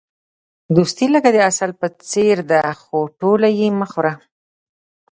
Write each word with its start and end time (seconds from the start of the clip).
دوستي 0.75 1.05
لکه 1.15 1.29
د 1.35 1.37
عسل 1.47 1.71
په 1.79 1.87
څېر 2.09 2.37
ده، 2.51 2.61
خو 2.81 2.97
ټوله 3.19 3.49
یې 3.59 3.67
مه 3.79 3.87
خوره. 3.91 4.13